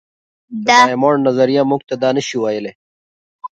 د 0.65 0.67
ډایمونډ 0.67 1.19
نظریه 1.27 1.63
موږ 1.69 1.81
ته 1.89 1.95
دا 2.03 2.09
نه 2.17 2.21
شي 2.27 2.37
ویلی. 2.41 2.71